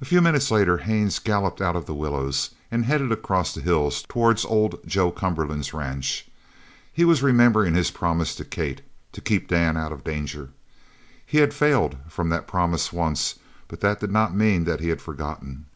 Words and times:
A 0.00 0.06
few 0.06 0.22
moments 0.22 0.50
later 0.50 0.78
Haines 0.78 1.18
galloped 1.18 1.60
out 1.60 1.76
of 1.76 1.84
the 1.84 1.92
willows 1.92 2.54
and 2.70 2.86
headed 2.86 3.12
across 3.12 3.52
the 3.52 3.60
hills 3.60 4.02
towards 4.08 4.46
old 4.46 4.78
Joe 4.86 5.10
Cumberland's 5.10 5.74
ranch. 5.74 6.24
He 6.90 7.04
was 7.04 7.22
remembering 7.22 7.74
his 7.74 7.90
promise 7.90 8.34
to 8.36 8.46
Kate, 8.46 8.80
to 9.12 9.20
keep 9.20 9.48
Dan 9.48 9.76
out 9.76 9.92
of 9.92 10.04
danger. 10.04 10.52
He 11.26 11.36
had 11.36 11.52
failed 11.52 11.98
from 12.08 12.30
that 12.30 12.48
promise 12.48 12.94
once, 12.94 13.34
but 13.68 13.80
that 13.82 14.00
did 14.00 14.10
not 14.10 14.34
mean 14.34 14.64
that 14.64 14.80
he 14.80 14.88
had 14.88 15.02
forgotten. 15.02 15.66